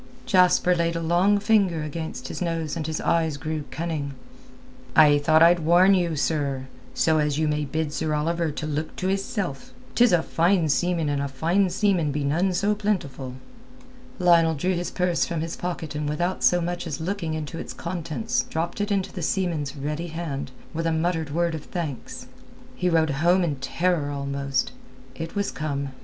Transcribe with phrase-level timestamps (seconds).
[0.25, 4.15] Jasper laid a long finger against his nose and his eyes grew cunning.
[4.95, 9.09] "I thought I'd warn you, sir, so as you may bid Sir Oliver look to
[9.09, 9.75] hisself.
[9.93, 13.35] 'Tis a fine seaman and fine seamen be none so plentiful."
[14.17, 17.71] Lionel drew his purse from his pocket and without so much as looking into its
[17.71, 22.25] contents dropped it into the seaman's ready hand, with a muttered word of thanks.
[22.75, 24.71] He rode home in terror almost.
[25.13, 25.89] It was come.